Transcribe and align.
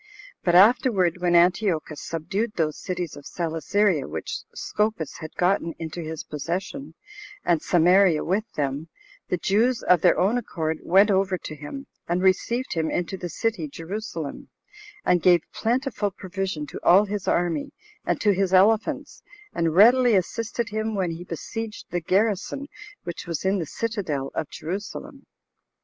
But 0.43 0.55
afterward, 0.55 1.17
when 1.21 1.35
Antiochus 1.35 2.01
subdued 2.01 2.53
those 2.55 2.81
cities 2.81 3.15
of 3.15 3.27
Celesyria 3.27 4.07
which 4.07 4.39
Scopas 4.51 5.19
had 5.19 5.35
gotten 5.35 5.75
into 5.77 6.01
his 6.01 6.23
possession, 6.23 6.95
and 7.45 7.61
Samaria 7.61 8.23
with 8.25 8.51
them, 8.55 8.87
the 9.29 9.37
Jews, 9.37 9.83
of 9.83 10.01
their 10.01 10.17
own 10.17 10.39
accord, 10.39 10.79
went 10.81 11.11
over 11.11 11.37
to 11.37 11.55
him, 11.55 11.85
and 12.07 12.23
received 12.23 12.73
him 12.73 12.89
into 12.89 13.15
the 13.15 13.29
city 13.29 13.67
[Jerusalem], 13.67 14.49
and 15.05 15.21
gave 15.21 15.43
plentiful 15.53 16.09
provision 16.09 16.65
to 16.65 16.79
all 16.81 17.05
his 17.05 17.27
army, 17.27 17.71
and 18.03 18.19
to 18.21 18.33
his 18.33 18.55
elephants, 18.55 19.21
and 19.53 19.75
readily 19.75 20.15
assisted 20.15 20.69
him 20.69 20.95
when 20.95 21.11
he 21.11 21.23
besieged 21.23 21.85
the 21.91 22.01
garrison 22.01 22.65
which 23.03 23.27
was 23.27 23.45
in 23.45 23.59
the 23.59 23.67
citadel 23.67 24.31
of 24.33 24.49
Jerusalem. 24.49 25.27